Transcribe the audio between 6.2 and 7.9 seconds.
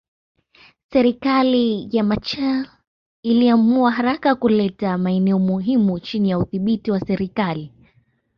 ya udhibiti wa serikali